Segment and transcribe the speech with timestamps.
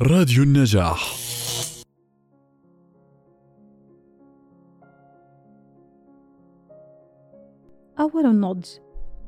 [0.00, 1.14] راديو النجاح.
[8.00, 8.64] أول النضج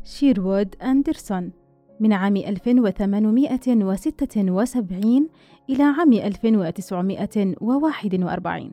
[0.05, 1.53] شيروود أندرسون
[2.01, 5.29] من عام 1876
[5.71, 8.71] إلى عام 1941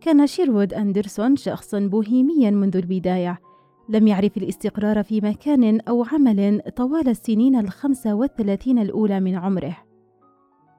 [0.00, 3.40] كان شيروود أندرسون شخصا بوهيميا منذ البداية
[3.88, 9.89] لم يعرف الاستقرار في مكان أو عمل طوال السنين الخمسة والثلاثين الأولى من عمره.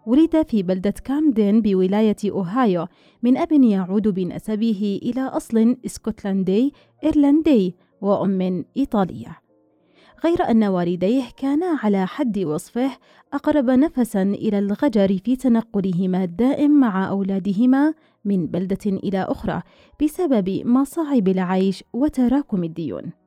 [0.05, 2.87] ولد في بلدة كامدن بولاية أوهايو
[3.23, 6.73] من أب يعود بنسبه إلى أصل إسكتلندي
[7.03, 9.37] إيرلندي وأم إيطالية
[10.25, 12.91] غير أن والديه كانا على حد وصفه
[13.33, 17.93] أقرب نفسا إلى الغجر في تنقلهما الدائم مع أولادهما
[18.25, 19.61] من بلدة إلى أخرى
[20.03, 23.20] بسبب مصاعب العيش وتراكم الديون.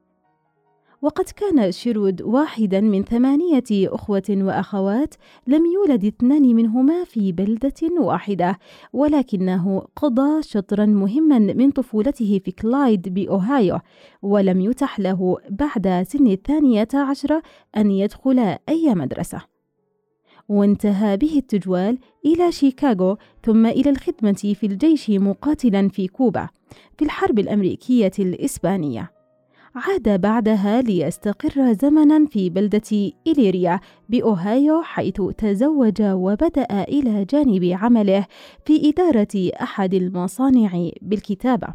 [1.05, 5.15] وقد كان شيرود واحدا من ثمانية أخوة وأخوات
[5.47, 8.59] لم يولد اثنان منهما في بلدة واحدة
[8.93, 13.79] ولكنه قضى شطرا مهما من طفولته في كلايد بأوهايو
[14.23, 17.43] ولم يتح له بعد سن الثانية عشرة
[17.77, 19.41] أن يدخل أي مدرسة.
[20.49, 26.49] وانتهى به التجوال إلى شيكاغو ثم إلى الخدمة في الجيش مقاتلا في كوبا
[26.99, 29.14] في الحرب الأمريكية الإسبانية.
[29.75, 38.27] عاد بعدها ليستقر زمنا في بلدة إليريا بأوهايو حيث تزوج وبدأ إلى جانب عمله
[38.65, 41.69] في إدارة أحد المصانع بالكتابة.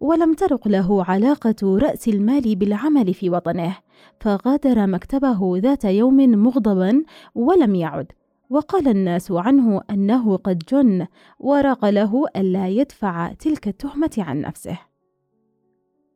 [0.00, 3.76] ولم ترق له علاقة رأس المال بالعمل في وطنه
[4.20, 7.02] فغادر مكتبه ذات يوم مغضبا
[7.34, 8.06] ولم يعد.
[8.50, 11.06] وقال الناس عنه أنه قد جن
[11.38, 14.85] ورق له ألا يدفع تلك التهمة عن نفسه.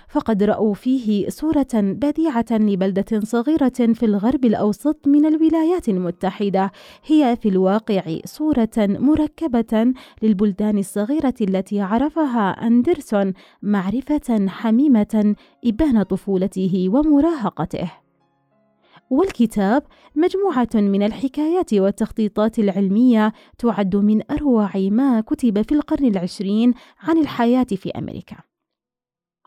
[0.10, 6.72] فقد رأوا فيه صورة بديعة لبلدة صغيرة في الغرب الأوسط من الولايات المتحدة
[7.06, 15.36] هي في الواقع صورة مركبة للبلدان الصغيرة التي عرفها أندرسون معرفة حميمة
[15.66, 17.92] إبان طفولته ومراهقته.
[19.10, 19.84] والكتاب
[20.16, 27.64] مجموعة من الحكايات والتخطيطات العلمية تعد من أروع ما كتب في القرن العشرين عن الحياة
[27.64, 28.36] في أمريكا.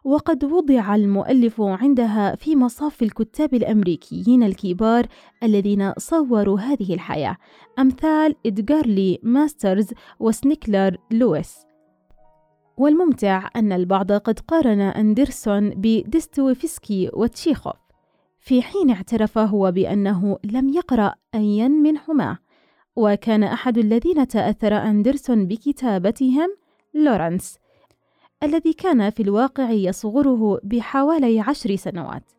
[0.04, 5.06] وقد وضع المؤلف عندها في مصاف الكتاب الأمريكيين الكبار
[5.42, 7.36] الذين صوروا هذه الحياة.
[7.78, 9.88] أمثال إدغار لي ماسترز
[10.20, 11.66] وسنكلير لويس.
[12.76, 17.76] والممتع أن البعض قد قارن أندرسون بدوستويفسكي وتشيخوف.
[18.38, 22.38] في حين اعترف هو بأنه لم يقرأ أيا منهما.
[22.96, 26.56] وكان أحد الذين تأثر أندرسون بكتابتهم
[26.94, 27.58] لورنس.
[28.42, 32.32] الذي كان في الواقع يصغره بحوالي عشر سنوات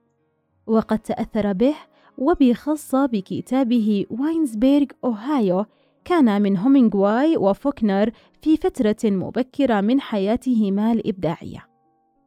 [0.67, 1.75] وقد تأثر به
[2.17, 5.65] وبخاصة بكتابه واينزبيرغ أوهايو
[6.05, 11.67] كل من همنغواي وفوكنر في فترة مبكرة من حياتهما الإبداعية.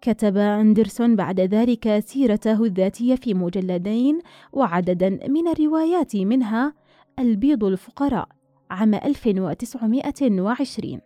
[0.00, 4.18] كتب أندرسون بعد ذلك سيرته الذاتية في مجلدين
[4.52, 6.74] وعددا من الروايات منها
[7.18, 8.28] البيض الفقراء
[8.70, 11.00] عام 1920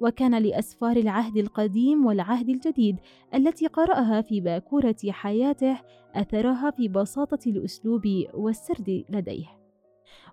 [0.00, 2.96] وكان لأسفار العهد القديم والعهد الجديد
[3.34, 5.80] التي قرأها في باكورة حياته
[6.14, 8.02] أثرها في بساطة الأسلوب
[8.34, 9.46] والسرد لديه.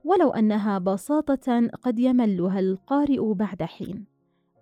[0.03, 4.05] ولو أنها بساطة قد يملها القارئ بعد حين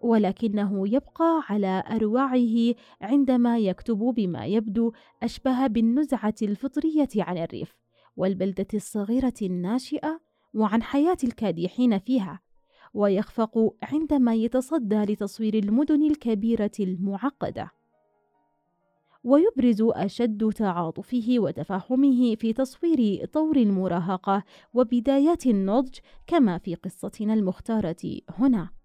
[0.01, 4.91] ولكنه يبقى على أروعه عندما يكتب بما يبدو
[5.23, 7.75] أشبه بالنزعة الفطرية عن الريف
[8.17, 10.19] والبلدة الصغيرة الناشئة
[10.53, 12.39] وعن حياة الكادحين فيها.
[12.93, 17.71] ويخفق عندما يتصدى لتصوير المدن الكبيرة المعقدة.
[19.23, 24.43] ويبرز أشد تعاطفه وتفهمه في تصوير طور المراهقة
[24.73, 25.97] وبدايات النضج
[26.27, 28.78] كما في قصتنا المختارة هنا.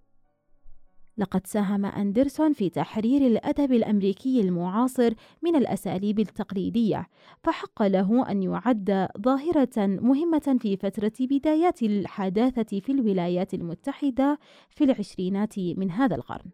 [1.18, 7.06] لقد ساهم أندرسون في تحرير الأدب الأمريكي المعاصر من الأساليب التقليدية،
[7.42, 14.38] فحق له أن يعد ظاهرة مهمة في فترة بدايات الحداثة في الولايات المتحدة
[14.70, 16.50] في العشرينات من هذا القرن.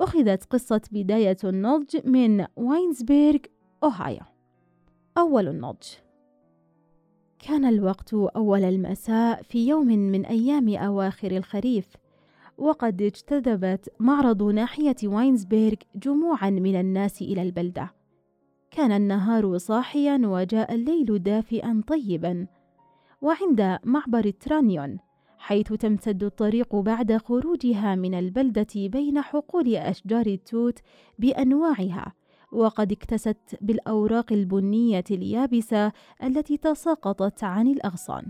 [0.00, 3.40] أخذت قصة بداية النضج من واينزبيرغ،
[3.84, 4.20] أوهايو.
[5.18, 5.86] أول النضج
[7.38, 11.86] كان الوقت أول المساء في يوم من أيام أواخر الخريف.
[12.58, 17.94] وقد اجتذبت معرض ناحية واينزبيرغ جموعا من الناس إلى البلدة.
[18.70, 22.46] كان النهار صاحيا وجاء الليل دافئا طيبا.
[23.22, 24.98] وعند معبر ترانيون
[25.38, 30.78] حيث تمتد الطريق بعد خروجها من البلدة بين حقول أشجار التوت
[31.18, 32.12] بأنواعها
[32.52, 38.26] وقد اكتست بالأوراق البنية اليابسة التي تساقطت عن الأغصان.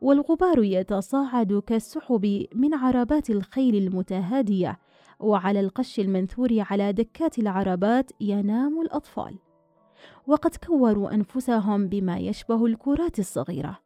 [0.00, 4.78] والغبار يتصاعد كالسحب من عربات الخيل المتهادية
[5.20, 9.38] وعلى القش المنثور على دكات العربات ينام الأطفال.
[10.26, 13.78] وقد كوروا أنفسهم بما يشبه الكرات الصغيرة.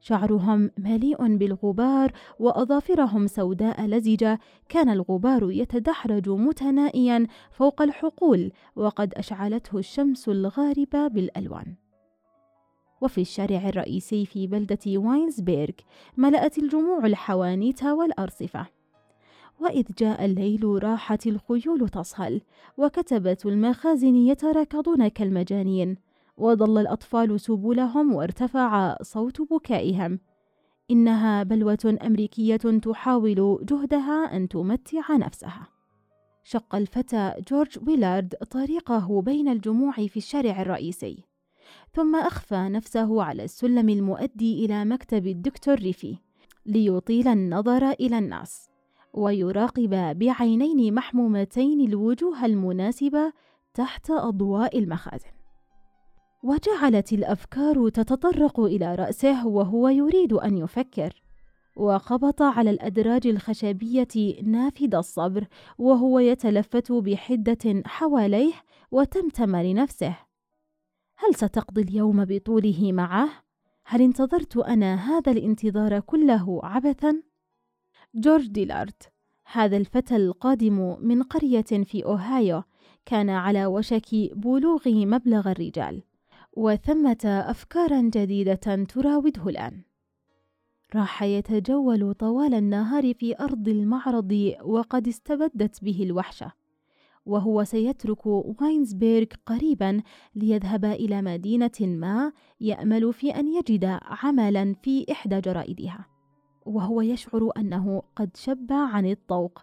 [0.00, 4.38] شعرهم مليء بالغبار وأظافرهم سوداء لزجة.
[4.68, 11.85] كان الغبار يتدحرج متنائيا فوق الحقول وقد أشعلته الشمس الغاربة بالألوان.
[13.06, 15.74] وفي الشارع الرئيسي في بلدة واينزبيرغ
[16.16, 18.66] ملأت الجموع الحوانيت والأرصفة.
[19.60, 22.40] وإذ جاء الليل راحت الخيول تصهل
[22.78, 25.96] وكتبت المخازن يتراكضون كالمجانين.
[26.36, 30.20] وضل الأطفال سبلهم وارتفع صوت بكائهم.
[30.90, 35.68] إنها بلوة أمريكية تحاول جهدها أن تمتع نفسها.
[36.44, 41.35] شق الفتى جورج ويلارد طريقه بين الجموع في الشارع الرئيسي.
[41.96, 46.16] ثم أخفى نفسه على السلم المؤدي إلى مكتب الدكتور ريفي
[46.66, 48.70] ليطيل النظر إلى الناس
[49.14, 53.32] ويراقب بعينين محمومتين الوجوه المناسبة
[53.74, 55.30] تحت أضواء المخازن.
[56.42, 61.22] وجعلت الأفكار تتطرق إلى رأسه وهو يريد أن يفكر
[61.76, 65.46] وخبط على الأدراج الخشبية نافذ الصبر
[65.78, 68.52] وهو يتلفت بحدة حواليه
[68.90, 70.25] وتمتم لنفسه.
[71.18, 73.28] هل ستقضي اليوم بطوله معه؟
[73.84, 77.22] هل انتظرت أنا هذا الانتظار كله عبثا؟
[78.14, 79.12] جورج ديلارت
[79.52, 82.62] هذا الفتى القادم من قرية في أوهايو
[83.06, 86.02] كان على وشك بلوغ مبلغ الرجال
[86.52, 89.82] وثمة افكار جديدة تراوده الآن.
[90.94, 96.52] راح يتجول طوال النهار في أرض المعرض وقد استبدت به الوحشة.
[97.26, 100.02] وهو سيترك واينزبيرغ قريبا
[100.34, 106.06] ليذهب إلى مدينة ما يأمل في أن يجد عملا في إحدى جرائدها.
[106.66, 109.62] وهو يشعر أنه قد شب عن الطوق.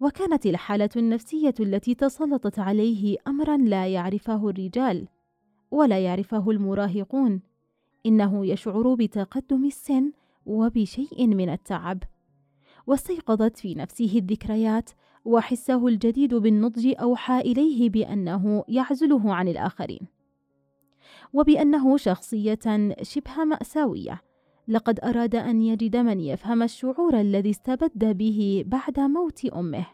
[0.00, 5.08] وكانت الحالة النفسية التي تسلطت عليه أمرا لا يعرفه الرجال
[5.70, 7.40] ولا يعرفه المراهقون.
[8.06, 10.12] إنه يشعر بتقدم السن
[10.46, 12.02] وبشيء من التعب.
[12.86, 14.90] واستيقظت في نفسه الذكريات
[15.26, 20.00] وحسه الجديد بالنضج أوحى إليه بأنه يعزله عن الآخرين.
[21.32, 24.22] وبأنه شخصية شبه مأساوية.
[24.68, 29.86] لقد أراد أن يجد من يفهم الشعور الذي استبد به بعد موت أمه.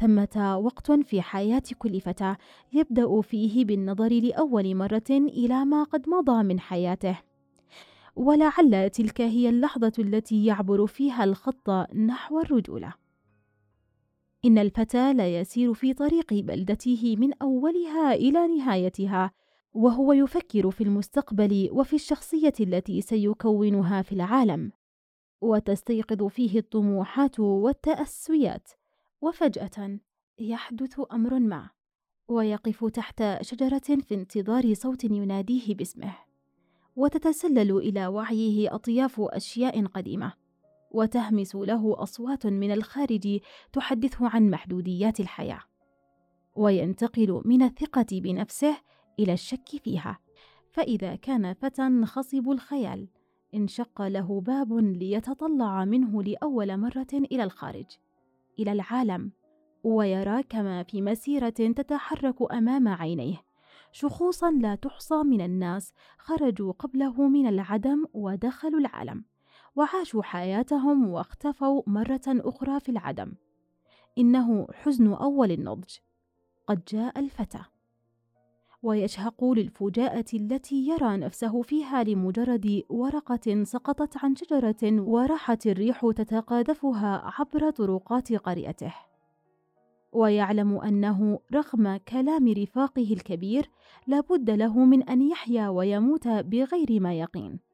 [0.00, 2.36] ثمة وقت في حياة كل فتى
[2.72, 7.18] يبدأ فيه بالنظر لأول مرة إلى ما قد مضى من حياته.
[8.16, 12.94] ولعل تلك هي اللحظة التي يعبر فيها الخط نحو الرجولة.
[14.44, 19.30] إن الفتى لا يسير في طريق بلدته من أولها إلى نهايتها،
[19.72, 24.72] وهو يفكر في المستقبل وفي الشخصية التي سيكونها في العالم،
[25.40, 28.68] وتستيقظ فيه الطموحات والتأسيات،
[29.20, 29.98] وفجأة
[30.38, 31.70] يحدث أمر ما،
[32.28, 36.14] ويقف تحت شجرة في انتظار صوت يناديه باسمه.
[36.96, 40.32] وتتسلل إلى وعيه أطياف أشياء قديمة
[40.90, 43.40] وتهمس له أصوات من الخارج
[43.72, 45.60] تحدثه عن محدوديات الحياة
[46.56, 48.76] وينتقل من الثقة بنفسه
[49.18, 50.18] إلى الشك فيها.
[50.72, 53.08] فإذا كان فتى خصب الخيال
[53.54, 57.86] انشق له باب ليتطلع منه لأول مرة إلى الخارج
[58.58, 59.32] إلى العالم
[59.84, 63.36] ويرى كما في مسيرة تتحرك أمام عينيه.
[63.92, 69.24] شخوصا لا تحصى من الناس خرجوا قبله من العدم ودخلوا العالم.
[69.76, 73.32] وعاشوا حياتهم واختفوا مرة أخرى في العدم.
[74.18, 75.96] إنه حزن أول النضج.
[76.66, 77.62] قد جاء الفتى.
[78.82, 87.70] ويشهق للفجاءة التي يرى نفسه فيها لمجرد ورقة سقطت عن شجرة وراحت الريح تتقاذفها عبر
[87.70, 88.94] طرقات قريته.
[90.12, 93.70] ويعلم أنه رغم كلام رفاقه الكبير
[94.06, 97.69] لابد له من أن يحيا ويموت بغير ما يقين.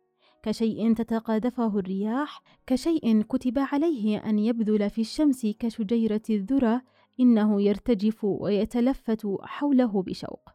[0.46, 6.80] كشيء تتقاذفه الرياح كشيء كتب عليه أن يبذل في الشمس كشجيرة الذرى
[7.20, 10.48] إنه يرتجف ويتلفت حوله بشوق.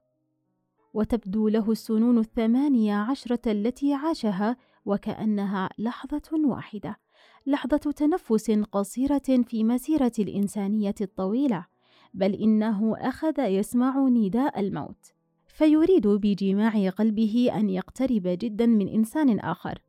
[0.93, 6.97] وتبدو له السنون الثمانية عشرة التي عاشها وكأنها لحظة واحدة
[7.45, 11.65] لحظة تنفس قصيرة في مسيرة الإنسانية الطويلة
[12.13, 15.13] بل إنه أخذ يسمع نداء الموت.
[15.61, 19.81] فيريد بجماع قلبه أن يقترب جدا من إنسان آخر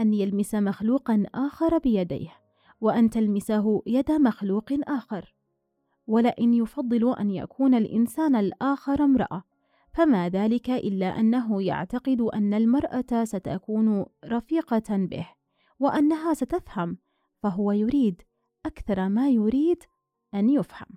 [0.00, 2.32] أن يلمس مخلوقا آخر بيديه
[2.80, 5.34] وأن تلمسه يد مخلوق آخر.
[6.06, 9.44] ولئن يفضل أن يكون الإنسان الآخر امرأة
[9.92, 15.28] فما ذلك إلا أنه يعتقد أن المرأة ستكون رفيقة به
[15.80, 16.98] وأنها ستفهم
[17.42, 18.22] فهو يريد
[18.66, 19.82] أكثر ما يريد
[20.34, 20.88] أن يفهم.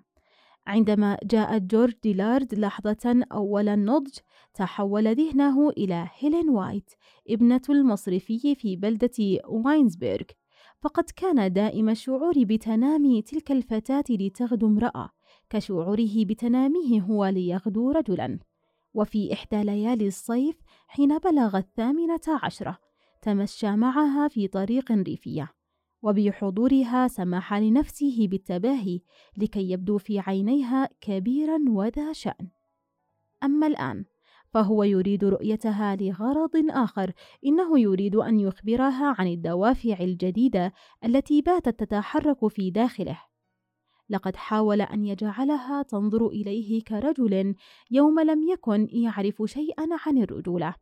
[0.66, 4.18] عندما جاءت جورج ديلارد لحظة أول النضج
[4.54, 6.90] تحول ذهنه إلى هيلين وايت
[7.30, 10.26] ابنة المصرفي في بلدة واينزبرغ.
[10.80, 15.10] فقد كان دائم الشعور بتنامي تلك الفتاة لتغدو امرأة
[15.50, 18.38] كشعوره بتناميه هو ليغدو رجلا.
[18.94, 20.56] وفي إحدى ليالي الصيف
[20.88, 22.78] حين بلغ الثامنة عشرة
[23.22, 25.61] تمشى معها في طريق ريفية.
[26.02, 29.00] وبحضورها سمح لنفسه بالتباهي
[29.36, 32.48] لكي يبدو في عينيها كبيرا وذا شأن.
[33.44, 34.04] أما الآن
[34.48, 37.12] فهو يريد رؤيتها لغرض آخر
[37.46, 40.72] إنه يريد أن يخبرها عن الدوافع الجديدة
[41.04, 43.18] التي باتت تتحرك في داخله.
[44.10, 47.54] لقد حاول أن يجعلها تنظر إليه كرجل
[47.90, 50.74] يوم لم يكن يعرف شيئا عن الرجولة.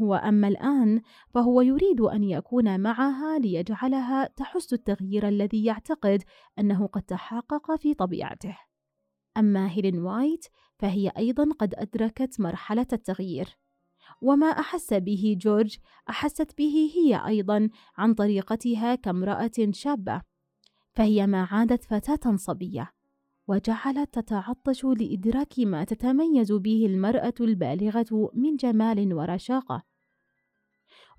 [0.00, 6.22] هو أما الآن فهو يريد أن يكون معها ليجعلها تحس التغيير الذي يعتقد
[6.58, 8.58] أنه قد تحقق في طبيعته.
[9.36, 10.46] أما هيلين وايت
[10.78, 13.56] فهي أيضا قد أدركت مرحلة التغيير.
[14.20, 15.76] وما أحس به جورج
[16.10, 20.22] أحست به هي أيضا عن طريقتها كامرأة شابة،
[20.92, 22.92] فهي ما عادت فتاة صبية،
[23.48, 29.82] وجعلت تتعطش لإدراك ما تتميز به المرأة البالغة من جمال ورشاقة.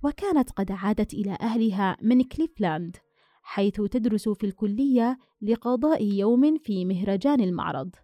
[0.03, 2.97] وكانت قد عادت إلى أهلها من كليفلاند،
[3.41, 7.95] حيث تدرس في الكلية لقضاء يوم في مهرجان المعرض،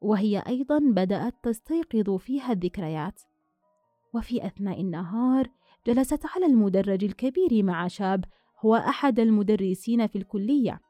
[0.00, 3.20] وهي أيضا بدأت تستيقظ فيها الذكريات.
[4.14, 5.50] وفي أثناء النهار
[5.86, 8.24] جلست على المدرج الكبير مع شاب
[8.64, 10.80] هو أحد المدرسين في الكلية.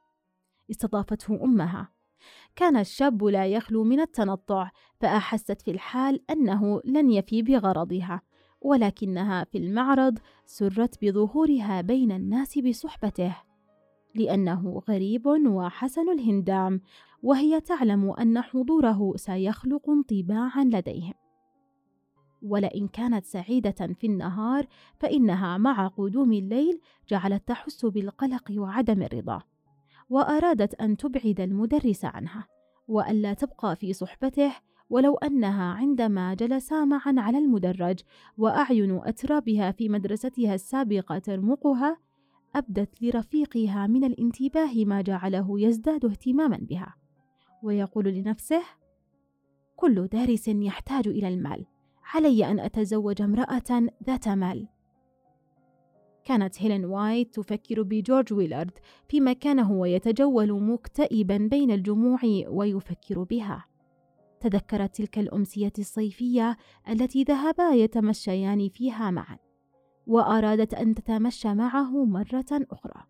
[0.71, 1.94] استضافته أمها
[2.57, 8.23] كان الشاب لا يخلو من التنطع فأحست في الحال أنه لن يفي بغرضها
[8.61, 13.37] ولكنها في المعرض سرت بظهورها بين الناس بصحبته
[14.15, 16.81] لأنه غريب وحسن الهندام
[17.23, 21.15] وهي تعلم أن حضوره سيخلق انطباعا لديهم.
[22.43, 24.67] ولئن كانت سعيدة في النهار
[24.99, 29.43] فإنها مع قدوم الليل جعلت تحس بالقلق وعدم الرضا.
[30.11, 32.47] وأرادت أن تبعد المدرس عنها
[32.89, 34.53] وألا تبقى في صحبته
[34.91, 38.01] ولو أنها عندما جلسا معا على المدرج
[38.39, 41.97] وأعين أترابها في مدرستها السابقة ترمقها
[42.57, 46.95] أبدت لرفيقها من الانتباه ما جعله يزداد اهتماما بها.
[47.63, 48.63] ويقول لنفسه
[49.77, 51.67] كل دارس يحتاج إلى المال
[52.15, 54.69] علي أن أتزوج امرأة ذات مال.
[56.25, 58.79] كانت هيلين وايت تفكر بجورج ويلارد
[59.09, 63.65] فيما كان هو يتجول مكتئبا بين الجموع ويفكر بها.
[64.41, 66.57] تذكرت تلك الأمسية الصيفية
[66.89, 69.39] التي ذهبا يتمشيان فيها معا
[70.07, 73.05] وأرادت أن تتمشى معه مرة أخرى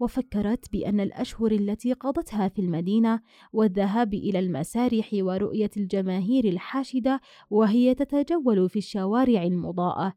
[0.00, 3.20] وفكرت بأن الأشهر التي قضتها في المدينة
[3.52, 10.12] والذهاب إلى المسارح ورؤية الجماهير الحاشدة وهي تتجول في الشوارع المضاءة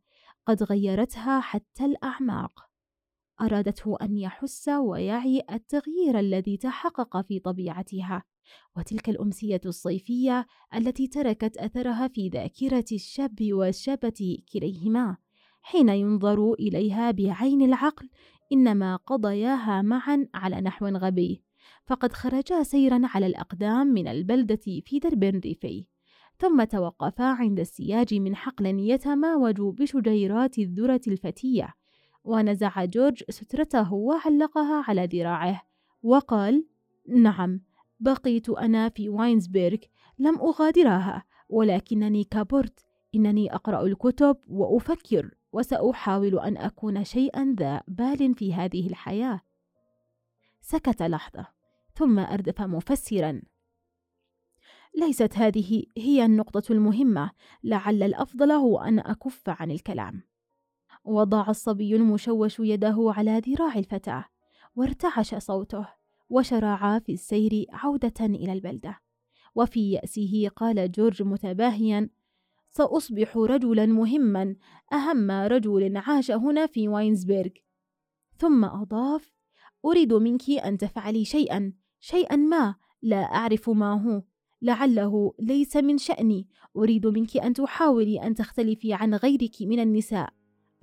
[0.45, 2.69] قد غيرتها حتى الأعماق.
[3.41, 8.23] أرادته أن يحس ويعي التغيير الذي تحقق في طبيعتها
[8.77, 10.45] وتلك الأمسية الصيفية
[10.75, 15.17] التي تركت أثرها في ذاكرة الشاب والشابة كليهما
[15.61, 18.09] حين ينظر إليها بعين العقل
[18.51, 21.43] إنما قضياها معا على نحو غبي
[21.85, 25.85] فقد خرجا سيرا على الأقدام من البلدة في درب ريفي.
[26.43, 31.73] ثم توقفا عند السياج من حقل يتماوج بشجيرات الذرة الفتية.
[32.23, 35.61] ونزع جورج سترته وعلقها على ذراعه
[36.03, 36.67] وقال
[37.09, 37.61] نعم
[37.99, 39.77] بقيت أنا في واينزبرغ
[40.19, 42.85] لم أغادرها ولكنني كبرت
[43.15, 49.41] إنني أقرأ الكتب وأفكر وسأحاول أن أكون شيئا ذا بال في هذه الحياة.
[50.61, 51.47] سكت لحظة
[51.95, 53.41] ثم أردف مفسرا
[54.95, 57.31] ليست هذه هي النقطة المهمة.
[57.63, 60.23] لعل الأفضل هو أن أكف عن الكلام.
[61.05, 64.25] وضع الصبي المشوش يده على ذراع الفتاة
[64.75, 65.87] وارتعش صوته
[66.29, 68.99] وشرعا في السير عودة إلى البلدة.
[69.55, 72.09] وفي يأسه قال جورج متباهيا
[72.69, 74.55] سأصبح رجلا مهما
[74.93, 77.51] أهم رجل عاش هنا في واينزبرغ.
[78.37, 79.33] ثم أضاف
[79.85, 84.32] أريد منك أن تفعلي شيئا شيئا ما لا أعرف ما هو.
[84.63, 86.47] لعله ليس من شأني.
[86.77, 90.29] أريد منك أن تحاولي أن تختلفي عن غيرك من النساء.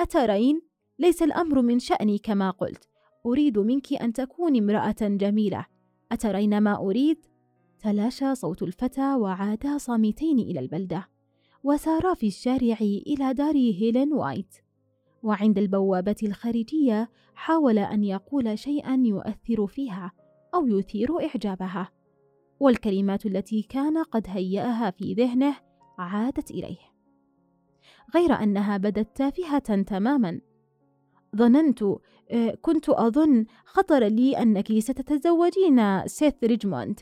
[0.00, 0.60] أترين؟
[0.98, 2.88] ليس الأمر من شأني كما قلت.
[3.26, 5.66] أريد منك أن تكوني امرأة جميلة.
[6.12, 7.26] أترين ما أريد؟
[7.78, 11.08] تلاشى صوت الفتى وعادا صامتين إلى البلدة.
[11.64, 14.54] وسارا في الشارع إلى دار هيلين وايت.
[15.22, 20.12] وعند البوابة الخارجية حاول أن يقول شيئا يؤثر فيها
[20.54, 21.99] أو يثير إعجابها.
[22.60, 25.56] والكلمات التي كان قد هيأها في ذهنه
[25.98, 26.90] عادت إليه
[28.14, 30.40] غير أنها بدت تافهة تماما.
[31.36, 31.82] ظننت
[32.30, 37.00] آه، كنت أظن خطر لي أنك ستتزوجين سيث ريتشموند.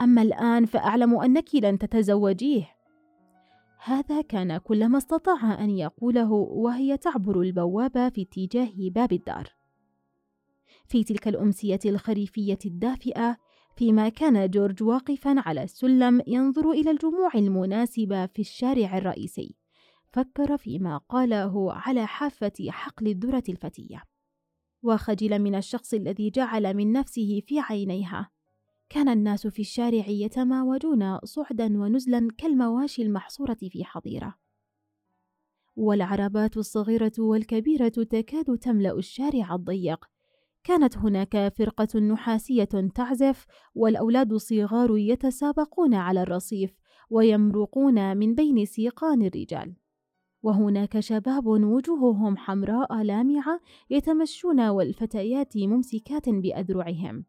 [0.00, 2.76] أما الآن فأعلم أنك لن تتزوجيه.
[3.84, 9.48] هذا كان كل ما استطاع أن يقوله وهي تعبر البوابة في اتجاه باب الدار.
[10.86, 13.36] في تلك الأمسية الخريفية الدافئة
[13.76, 19.54] فيما كان جورج واقفا على السلم ينظر إلى الجموع المناسبة في الشارع الرئيسي.
[20.12, 24.02] فكر فيما قاله على حافة حقل الذرة الفتية.
[24.82, 28.30] وخجل من الشخص الذي جعل من نفسه في عينيها.
[28.88, 34.34] كان الناس في الشارع يتماوجون صعدا ونزلا كالمواشي المحصورة في حظيرة.
[35.76, 40.04] والعربات الصغيرة والكبيرة تكاد تملأ الشارع الضيق
[40.64, 46.70] كانت هناك فرقة نحاسية تعزف والأولاد الصغار يتسابقون على الرصيف
[47.10, 49.74] ويمرقون من بين سيقان الرجال.
[50.42, 57.24] وهناك شباب وجوههم حمراء لامعة يتمشون والفتيات ممسكات بأذرعهم.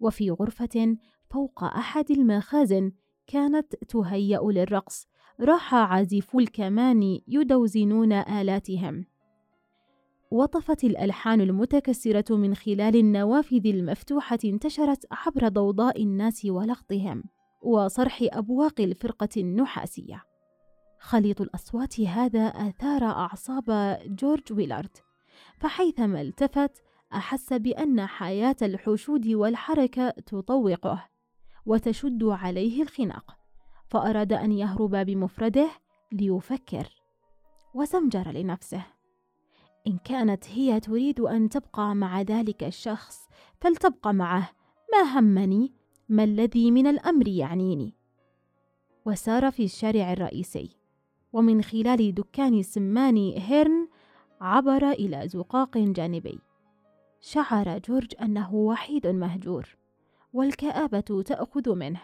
[0.00, 0.96] وفي غرفة
[1.30, 2.92] فوق أحد المخازن
[3.26, 5.08] كانت تهيأ للرقص
[5.40, 9.04] راح عازفو الكمان يدوزنون آلاتهم.
[10.30, 17.24] وطفت الألحان المتكسرة من خلال النوافذ المفتوحة انتشرت عبر ضوضاء الناس ولغطهم
[17.62, 20.22] وصرح أبواق الفرقة النحاسية.
[21.00, 24.96] خليط الأصوات هذا أثار أعصاب جورج ويلارد
[25.58, 31.08] فحيثما التفت أحس بأن حياة الحشود والحركة تطوقه
[31.66, 33.36] وتشد عليه الخناق
[33.86, 35.70] فأراد أن يهرب بمفرده
[36.12, 36.88] ليفكر
[37.74, 38.95] وزمجر لنفسه.
[39.86, 43.28] إن كانت هي تريد أن تبقى مع ذلك الشخص
[43.60, 44.50] فلتبقى معه.
[44.92, 45.72] ما همني؟
[46.08, 47.94] ما الذي من الأمر يعنيني؟
[49.06, 50.76] وسار في الشارع الرئيسي.
[51.32, 53.88] ومن خلال دكان سمان هيرن
[54.40, 56.38] عبر إلى زقاق جانبي.
[57.20, 59.76] شعر جورج أنه وحيد مهجور
[60.32, 62.00] والكآبة تأخذ منه.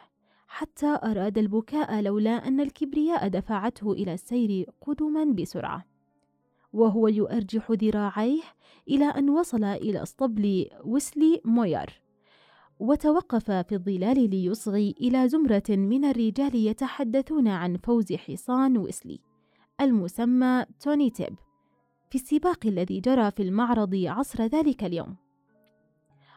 [0.48, 5.91] حتى أراد البكاء لولا أن الكبرياء دفعته إلى السير قدما بسرعة.
[6.72, 8.42] وهو يؤرجح ذراعيه
[8.88, 12.02] إلى أن وصل إلى أسطبل ويسلي موير
[12.78, 19.20] وتوقف في الظلال ليصغي إلى زمرة من الرجال يتحدثون عن فوز حصان ويسلي
[19.80, 21.34] المسمى توني تيب
[22.10, 25.16] في السباق الذي جرى في المعرض عصر ذلك اليوم.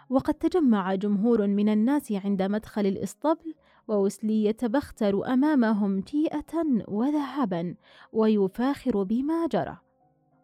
[0.10, 3.54] وقد تجمع جمهور من الناس عند مدخل الإسطبل
[3.88, 7.76] ووسلي يتبختر أمامهم تيئة وذهبا
[8.13, 9.85] ويفاخر بما جرى.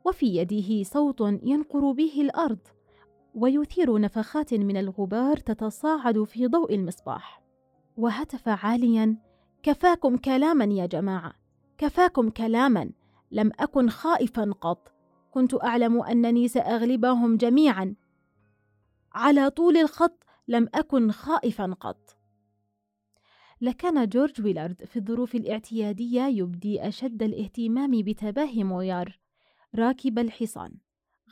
[0.06, 2.60] وفي يده صوت ينقر به الأرض
[3.36, 7.42] ويثير نفخات من الغبار تتصاعد في ضوء المصباح.
[7.98, 9.18] وهتف عاليا
[9.64, 11.34] كفاكم كلاما يا جماعة
[11.78, 12.92] كفاكم كلاما
[13.32, 14.92] لم أكن خائفا قط
[15.32, 17.96] كنت أعلم أنني سأغلبهم جميعا.
[19.14, 22.18] على طول الخط لم أكن خائفا قط.
[23.62, 29.21] لكان جورج ويلارد في الظروف الاعتيادية يبدي أشد الاهتمام بتباهي مويار.
[29.76, 30.72] راكب الحصان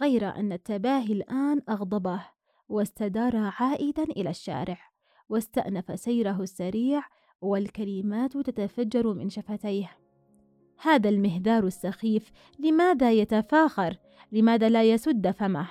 [0.02, 2.22] غير أن التباهي الآن أغضبه
[2.70, 4.78] واستدار عائدا إلى الشارع
[5.30, 7.04] واستأنف سيره السريع
[7.42, 9.92] والكلمات تتفجر من شفتيه.
[10.82, 13.98] هذا المهذار السخيف لماذا يتفاخر؟
[14.32, 15.68] لماذا لا يسد فمه؟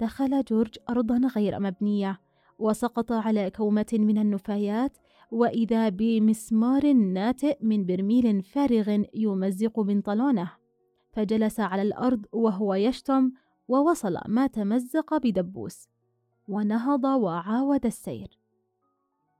[0.00, 2.20] دخل جورج ارضا غير مبنية
[2.58, 4.96] وسقط على كومة من النفايات
[5.30, 10.65] وإذا بمسمار ناتئ من برميل فارغ يمزق بنطلونه
[11.16, 13.32] فجلس على الأرض وهو يشتم
[13.68, 15.88] ووصل ما تمزق بدبوس
[16.48, 18.38] ونهض وعاود السير.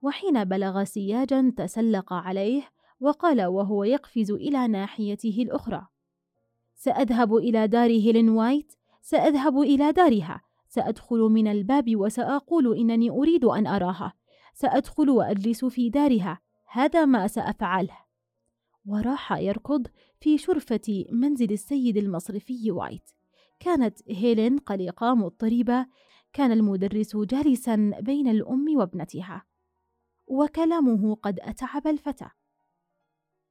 [0.03, 2.63] وحين بلغ سياجا تسلق عليه
[3.01, 5.87] وقال وهو يقفز إلى ناحيته الأخرى
[6.75, 13.67] سأذهب إلى دار هيلين وايت سأذهب إلى دارها سأدخل من الباب وسأقول إنني أريد أن
[13.67, 14.13] أراها
[14.55, 17.99] سأدخل وأجلس في دارها هذا ما سأفعله.
[18.87, 19.87] وراح يركض
[20.21, 23.11] في شرفة منزل السيد المصرفي وايت.
[23.61, 25.87] كانت هيلين قلقة مضطربة.
[26.33, 29.45] كان المدرس جالسا بين الأم وابنتها.
[30.27, 32.29] وكلامه قد أتعب الفتى.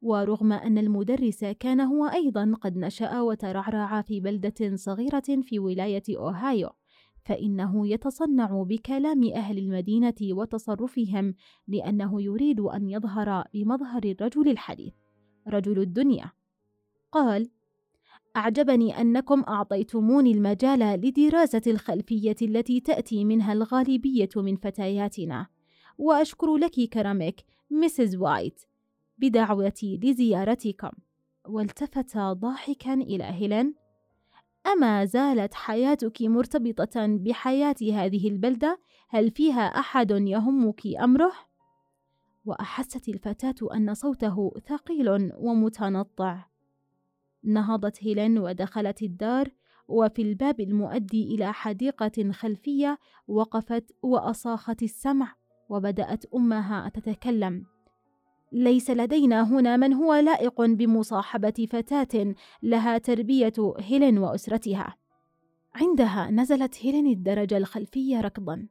[0.01, 6.69] ورغم أن المدرس كان هو أيضا قد نشأ وترعرع في بلدة صغيرة في ولاية أوهايو
[7.25, 11.35] فإنه يتصنع بكلام أهل المدينة وتصرفهم
[11.67, 14.93] لأنه يريد أن يظهر بمظهر الرجل الحديث.
[15.47, 16.31] رجل الدنيا.
[17.15, 17.49] قال
[18.35, 25.47] أعجبني أنكم أعطيتموني المجال لدراسة الخلفية التي تأتي منها الغالبية من فتياتنا
[25.97, 28.61] وأشكر لك كرمك مسز وايت
[29.17, 30.89] بدعوتي لزيارتكم.
[31.47, 33.75] والتفت ضاحكا إلى هيلين
[34.67, 41.31] أما زالت حياتك مرتبطة بحياة هذه البلدة هل فيها أحد يهمك أمره؟
[42.45, 46.54] وأحست الفتاة أن صوته ثقيل ومتنطع.
[47.45, 49.49] نهضت هيلين ودخلت الدار
[49.87, 55.35] وفي الباب المؤدي إلى حديقة خلفية وقفت وأصاخت السمع
[55.69, 57.65] وبدأت أمها تتكلم.
[58.51, 64.95] ليس لدينا هنا من هو لائق بمصاحبة فتاة لها تربية هيلين وأسرتها.
[65.75, 68.67] عندها نزلت هيلين الدرج الخلفي ركضا.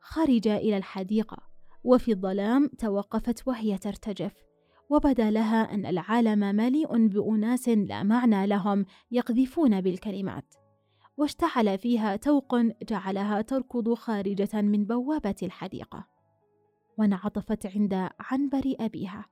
[0.00, 1.36] خرج إلى الحديقة
[1.84, 4.51] وفي الظلام توقفت وهي ترتجف.
[4.92, 10.54] وبدا لها أن العالم مليء بأناس لا معنى لهم يقذفون بالكلمات.
[11.16, 12.54] واشتعل فيها توق
[12.88, 16.08] جعلها تركض خارجة من بوابة الحديقة.
[16.98, 19.26] وانعطفت عند عنبر أبيها.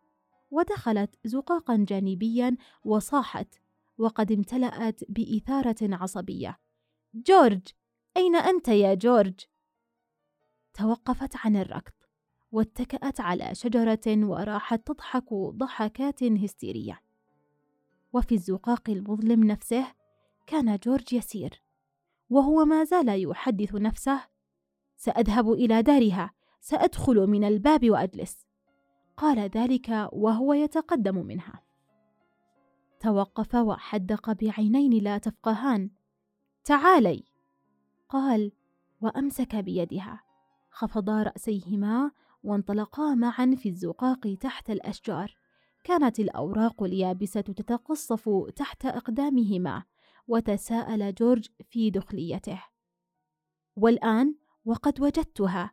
[0.51, 3.55] ودخلت زقاقا جانبيا وصاحت.
[3.99, 6.59] وقد امتلأت بإثارة عصبية.
[7.14, 7.62] جورج!
[8.16, 9.40] أين أنت يا جورج؟
[10.75, 12.00] توقفت عن الركض.
[12.53, 17.01] واتكأت على شجرة وراحت تضحك ضحكات هستيرية.
[18.13, 19.87] وفي الزقاق المظلم نفسه
[20.47, 21.63] كان جورج يسير
[22.31, 24.21] وهو ما زال يحدث نفسه
[24.97, 28.47] سأذهب إلى دارها سأدخل من الباب وأجلس.
[29.17, 31.63] قال ذلك وهو يتقدم منها.
[33.01, 35.91] توقف وحدق بعينين لا تفقهان
[36.65, 37.25] تعالي.
[38.09, 38.53] قال
[39.01, 40.23] وأمسك بيدها.
[40.71, 42.11] خفضا رأسيهما
[42.42, 45.35] وانطلقا معا في الزقاق تحت الأشجار.
[45.85, 49.85] كانت الأوراق اليابسة تتقصف تحت أقدامهما
[50.26, 52.62] وتساءل جورج في دخليته.
[53.76, 55.72] والآن وقد وجدتها.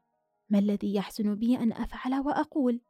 [0.50, 2.82] ما الذي يحسن بي أن أفعل وأقول؟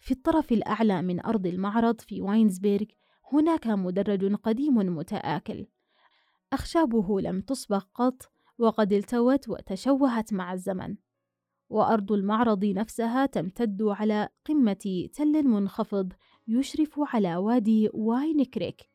[0.00, 2.86] في الطرف الأعلى من أرض المعرض في واينزبيرغ
[3.32, 5.66] هناك مدرج قديم متآكل.
[6.52, 10.96] أخشابه لم تسبق قط وقد التوت وتشوهت مع الزمن.
[11.70, 16.12] وأرض المعرض نفسها تمتد على قمة تل منخفض
[16.48, 18.90] يشرف على وادي واين كريك.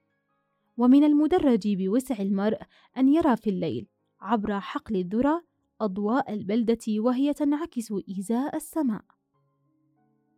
[0.77, 2.59] ومن المدرج بوسع المرء
[2.97, 3.87] أن يرى في الليل
[4.21, 5.43] عبر حقل الذرة
[5.81, 9.05] أضواء البلدة وهي تنعكس إزاء السماء.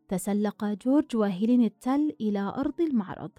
[0.08, 3.32] تسلق جورج واهلين التل إلى أرض المعرض.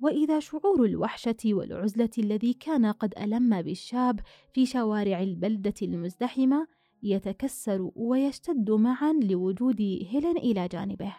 [0.00, 4.20] وإذا شعور الوحشة والعزلة الذي كان قد ألم بالشاب
[4.52, 6.66] في شوارع البلدة المزدحمة
[7.02, 11.14] يتكسر ويشتد معا لوجود هيلين إلى جانبه.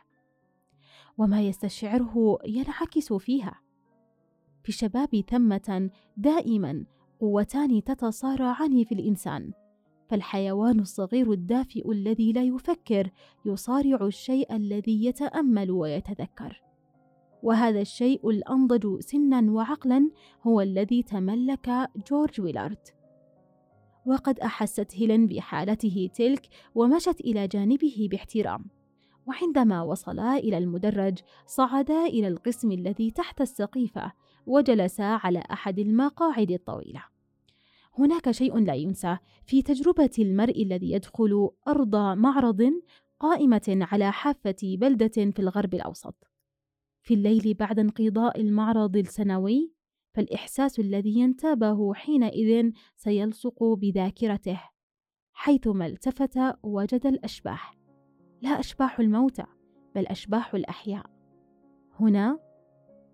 [1.17, 3.59] وما يستشعره ينعكس فيها.
[4.63, 6.85] في الشباب ثمة دائما
[7.19, 9.51] قوتان تتصارعان في الإنسان
[10.09, 13.09] فالحيوان الصغير الدافئ الذي لا يفكر
[13.45, 16.63] يصارع الشيء الذي يتأمل ويتذكر.
[17.43, 20.11] وهذا الشيء الأنضج سنا وعقلا
[20.43, 23.02] هو الذي تملك جورج ويلارد.
[24.05, 28.65] وقد أحست هيلين بحالته تلك ومشت إلى جانبه باحترام.
[29.27, 34.11] وعندما وصلا إلى المدرج صعدا إلى القسم الذي تحت السقيفة
[34.45, 37.03] وجلسا على أحد المقاعد الطويلة.
[37.99, 42.73] هناك شيء لا ينسى في تجربة المرء الذي يدخل أرض معرض
[43.19, 46.15] قائمة على حافة بلدة في الغرب الأوسط.
[47.01, 49.71] في الليل بعد انقضاء المعرض السنوي
[50.13, 54.61] فالإحساس الذي ينتابه حينئذ سيلصق بذاكرته
[55.33, 57.77] حيثما التفت وجد الأشباح.
[58.41, 59.45] لا أشباح الموتى
[59.95, 61.05] بل أشباح الأحياء.
[61.99, 62.39] هنا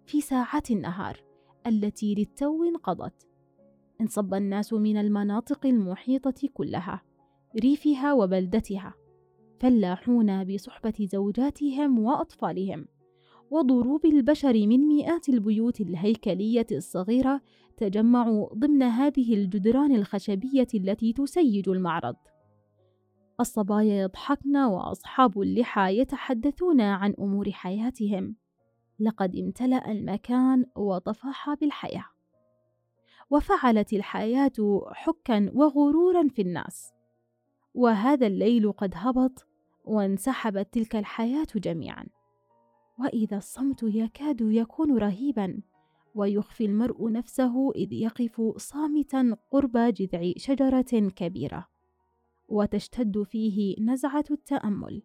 [0.05, 1.23] في ساعات النهار
[1.67, 3.27] التي للتو انقضت
[4.01, 7.01] انصب الناس من المناطق المحيطة كلها
[7.59, 8.93] ريفها وبلدتها
[9.59, 12.85] فلاحون بصحبة زوجاتهم وأطفالهم.
[13.51, 17.41] وضروب البشر من مئات البيوت الهيكلية الصغيرة
[17.77, 22.15] تجمعوا ضمن هذه الجدران الخشبية التي تسيج المعرض.
[23.39, 28.35] الصبايا يضحكن وأصحاب اللحى يتحدثون عن أمور حياتهم.
[28.99, 32.05] لقد امتلأ المكان وطفح بالحياة.
[33.29, 36.93] وفعلت الحياة حكا وغرورا في الناس.
[37.73, 39.45] وهذا الليل قد هبط
[39.85, 42.18] وانسحبت تلك الحياة جميعا.
[42.99, 45.61] وإذا الصمت يكاد يكون رهيبا
[46.15, 51.67] ويخفي المرء نفسه إذ يقف صامتا قرب جذع شجرة كبيرة.
[52.47, 55.03] وتشتد فيه نزعة التأمل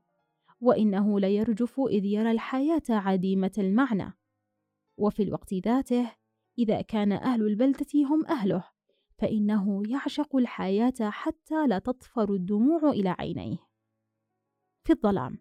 [0.61, 4.13] وإنه ليرجف إذ يرى الحياة عديمة المعنى.
[4.97, 6.11] وفي الوقت ذاته
[6.59, 8.65] إذ كان أهل البلدة هم أهله
[9.19, 13.59] فإنه يعشق الحياة حتى لتطفر الدموع إلى عينيه.
[14.85, 15.39] في الظلام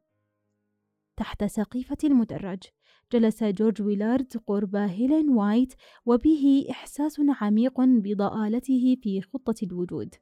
[1.17, 2.59] تحت سقيفة المدرج.
[3.13, 5.73] جلس جورج ويلارد قرب هيلين وايت
[6.05, 10.15] وبه إحساس عميق بضآلته في خطة الوجود.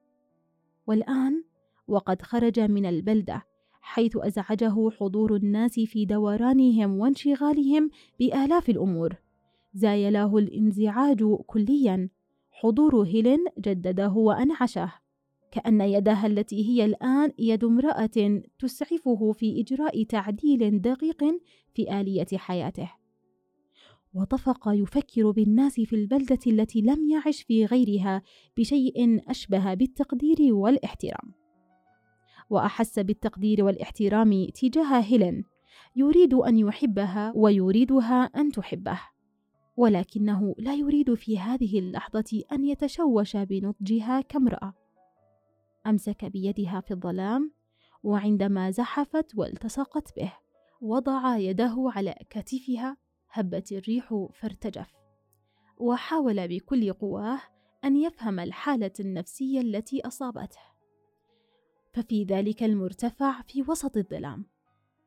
[0.88, 1.44] والآن
[1.88, 3.46] وقد خرج من البلدة
[3.82, 9.16] حيث أزعجه حضور الناس في دورانهم وانشغالهم بآلاف الأمور.
[9.74, 12.10] زايله الانزعاج كليا.
[12.52, 14.92] حضور هيلين جدده وأنعشه.
[15.52, 21.24] كأن يدها التي هي الآن يد امرأة تسعفه في إجراء تعديل دقيق
[21.74, 22.92] في آلية حياته.
[24.14, 28.22] وطفق يفكر بالناس في البلدة التي لم يعش في غيرها
[28.58, 31.34] بشيء أشبه بالتقدير والاحترام.
[32.50, 35.44] وأحس بالتقدير والاحترام تجاه هيلين،
[35.96, 39.00] يريد أن يحبها ويريدها أن تحبه.
[39.78, 44.81] ولكنه لا يريد في هذه اللحظة أن يتشوش بنضجها كامرأة.
[45.88, 47.52] أمسك بيدها في الظلام
[48.04, 50.34] وعندما زحفت والتصقت به
[50.82, 52.98] وضع يده على كتفها
[53.30, 54.92] هبت الريح فارتجف.
[55.78, 57.42] وحاول بكل قواه
[57.86, 60.60] أن يفهم الحالة النفسية التي أصابته.
[61.94, 64.46] ففي ذلك المرتفع في وسط الظلام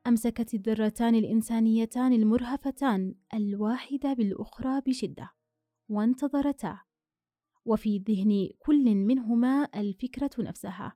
[0.07, 5.31] أمسكت الذرتان الإنسانيتان المرهفتان الواحدة بالأخرى بشدة
[5.89, 6.84] وانتظرتا.
[7.65, 10.93] وفي ذهن كل منهما الفكرة نفسها.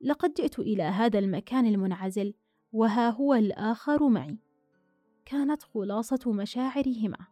[0.00, 2.34] لقد جئت إلى هذا المكان المنعزل
[2.72, 4.38] وها هو الآخر معي.
[5.24, 7.26] كانت خلاصة مشاعرهما.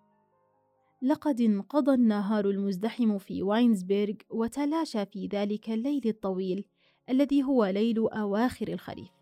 [1.03, 6.65] لقد انقضى النهار المزدحم في واينزبرغ وتلاشى في ذلك الليل الطويل
[7.09, 9.19] الذي هو ليل أواخر الخريف.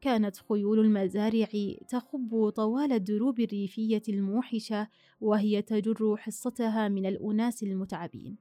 [0.00, 1.48] كانت خيول المزارع
[1.88, 4.88] تخب طوال الدروب الريفية الموحشة
[5.20, 8.36] وهي تجر حصتها من الأناس المتعبين.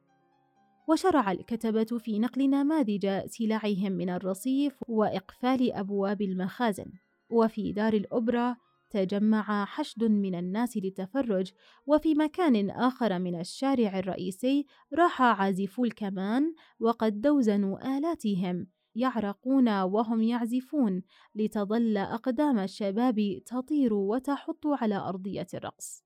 [0.88, 6.91] وشرع الكتبة في نقل نماذج سلعهم من الرصيف وإقفال أبواب المخازن.
[7.30, 8.56] وفي دار الأوبرا
[8.89, 11.52] تجمع حشد من الناس للتفرج
[11.88, 18.67] وفي مكان آخر من الشارع الرئيسي راح عازفو الكمان وقد دوزنوا آلاتهم
[18.98, 21.02] يعرقون وهم يعزفون
[21.36, 26.04] لتظل أقدام الشباب تطير وتحط على أرضية الرقص.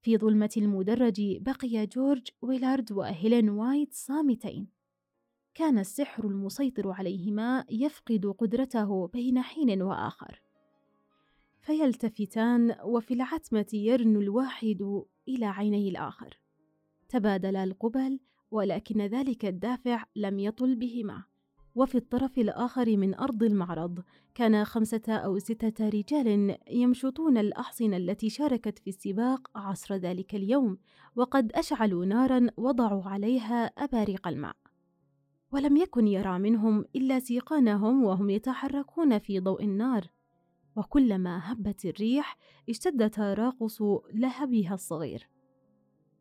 [0.00, 4.68] في ظلمة المدرج بقي جورج ويلارد وهيلين وايت صامتين.
[5.54, 10.42] كان السحر المسيطر عليهما يفقد قدرته بين حين وآخر.
[11.66, 16.40] فيلتفتان وفي العتمة يرنو الواحد إلى عيني الآخر
[17.08, 21.24] تبادلا القبل ولكن ذلك الدافع لم يطل بهما
[21.76, 24.02] وفي الطرف الآخر من أرض المعرض
[24.34, 30.78] كان خمسة أو ستة رجال يمشطون الأحصنة التي شاركت في السباق عصر ذلك اليوم
[31.16, 34.56] وقد أشعلوا نارا وضعوا عليها أباريق الماء.
[35.52, 40.06] ولم يكن يرى منهم إلا سيقانهم وهم يتحركون في ضوء النار.
[40.76, 42.36] وكلما هبت الريح
[42.68, 43.82] اشتد تراقص
[44.14, 45.28] لهبها الصغير.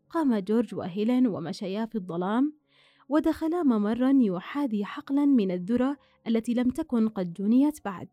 [0.10, 2.65] قام جورج وهيلين ومشيا في الظلام
[3.10, 8.08] ودخلا ممرا يحاذي حقلا من الذرة التي لم تكن قد جنيت بعد.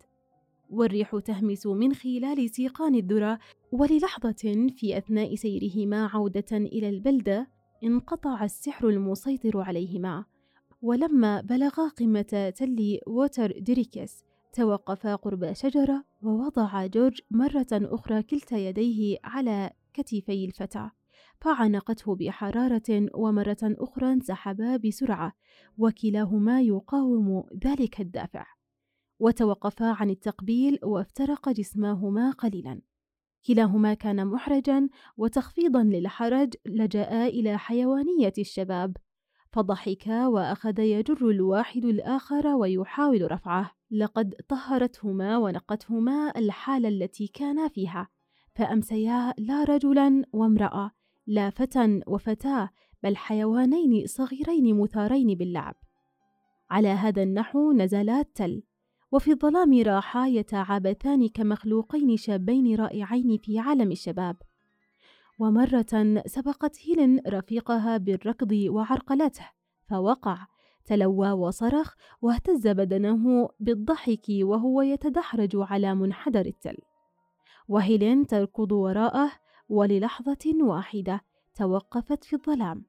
[0.70, 3.38] والريح تهمس من خلال سيقان الذرة
[3.72, 7.48] وللحظة في أثناء سيرهما عودة إلى البلدة
[7.84, 10.24] انقطع السحر المسيطر عليهما.
[10.82, 19.18] ولما بلغا قمة تل ووتر ووركس توقفا قرب شجرة ووضع جورج مرة أخرى كلتا يديه
[19.24, 20.90] على كتفي الفتى.
[21.40, 25.32] فعانقته بحرارة ومرة أخرى انسحبا بسرعة
[25.78, 28.46] وكلاهما يقاوم ذلك الدافع.
[29.18, 32.80] وتوقفا عن التقبيل وافترق جسماهما قليلا.
[33.46, 38.96] كلاهما كان محرجا وتخفيضا للحرج لجأ إلى حيوانية الشباب
[39.52, 43.70] فضحكا وأخذ يجر الواحد الآخر ويحاول رفعه.
[43.90, 48.08] لقد طهرتهما ونقتهما الحالة التي كانا فيها
[48.54, 50.90] فأمسيا لا رجلا وامرأة.
[51.26, 52.70] لا فتى وفتاة
[53.02, 55.74] بل حيوانين صغيرين مثارين باللعب.
[56.70, 58.62] على هذا النحو نزلا التل
[59.12, 64.36] وفي الظلام راحا يتعابثان كمخلوقين شابين رائعين في عالم الشباب.
[65.38, 69.48] ومرة سبقت هيلين رفيقها بالركض وعرقلته
[69.90, 70.46] فوقع
[70.84, 76.76] تلوى وصرخ واهتز بدنه بالضحك وهو يتدحرج على منحدر التل.
[77.68, 79.30] وهيلين تركض وراءه
[79.68, 81.20] وللحظة واحدة
[81.54, 82.84] توقفت في الظلام.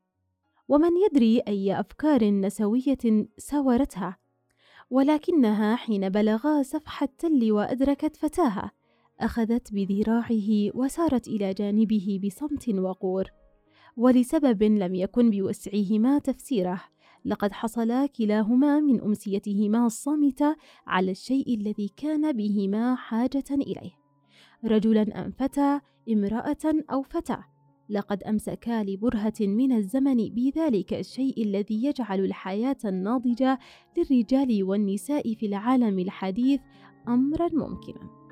[0.68, 4.18] ومن يدري أي أفكار نسوية ساورتها
[4.90, 8.72] ولكنها حين بلغا سفح التل وأدركت فتاها
[9.20, 13.26] أخذت بذراعه وسارت إلى جانبه بصمت وقور.
[13.98, 16.84] ولسبب لم يكن بوسعهما تفسيره
[17.26, 20.56] لقد حصلا كلاهما من أمسيتهما الصامتة
[20.88, 23.92] على الشيء الذي كان بهما حاجة إليه.
[24.66, 27.38] رجلا أم فتى امرأة أو فتى
[27.90, 33.60] لقد أمسكا لبرهة من الزمن بذلك الشيء الذي يجعل الحياة الناضجة
[33.98, 36.62] للرجال والنساء في العالم الحديث
[37.08, 38.23] أمرا ممكنا.